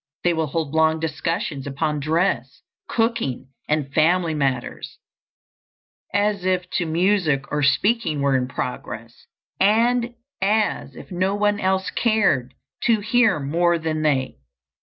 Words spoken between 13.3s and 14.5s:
more than they.